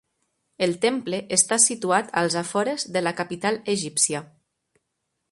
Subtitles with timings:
[0.67, 4.23] El temple està situat als afores de la capital egípcia.